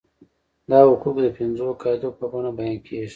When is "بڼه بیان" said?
2.31-2.77